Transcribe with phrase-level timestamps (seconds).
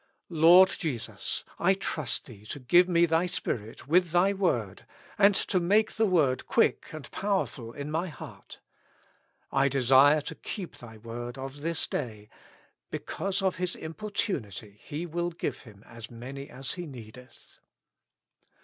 [0.33, 1.43] Lord Jesus!
[1.59, 6.07] I trust Thee to give me Thy Spirit with Thy Word, and to make the
[6.07, 8.61] Word quick and powerful in my heart.
[9.51, 12.29] I desire to keep Thy Word of this day:"
[12.89, 17.59] Because of his importunity he will give him as many as he needeth."